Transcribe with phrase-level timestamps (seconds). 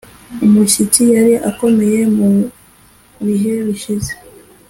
[0.45, 2.29] umushyitsi yari akomeye mu
[3.25, 4.11] bihe bishize